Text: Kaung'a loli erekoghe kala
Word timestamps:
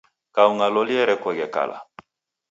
Kaung'a 0.35 0.67
loli 0.75 0.95
erekoghe 1.03 1.45
kala 1.55 1.77